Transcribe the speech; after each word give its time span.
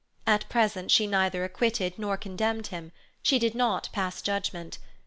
At 0.25 0.49
present 0.49 0.89
she 0.89 1.05
neither 1.05 1.43
acquitted 1.43 1.99
nor 1.99 2.17
condemned 2.17 2.65
him; 2.69 2.91
she 3.21 3.37
did 3.37 3.53
not 3.53 3.87
pass 3.93 4.19
judgement. 4.23 4.79